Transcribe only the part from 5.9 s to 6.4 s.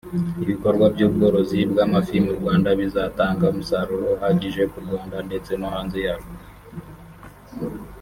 yarwo